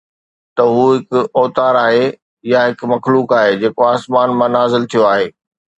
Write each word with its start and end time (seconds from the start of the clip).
ته 0.55 0.63
هو 0.73 0.85
هڪ 0.93 1.09
اوتار 1.39 1.75
آهي 1.87 2.05
يا 2.53 2.59
هڪ 2.67 2.79
مخلوق 2.93 3.29
آهي 3.41 3.53
جيڪو 3.65 3.81
آسمان 3.93 4.29
مان 4.43 4.49
نازل 4.61 4.83
ٿيو 4.95 5.01
آهي 5.15 5.27